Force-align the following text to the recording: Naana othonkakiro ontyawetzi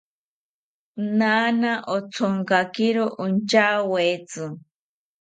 Naana 1.17 1.71
othonkakiro 1.95 3.05
ontyawetzi 3.23 4.43